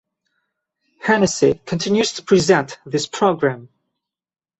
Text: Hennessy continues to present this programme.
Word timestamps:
Hennessy 1.01 1.61
continues 1.63 2.13
to 2.13 2.23
present 2.23 2.79
this 2.87 3.05
programme. 3.05 3.69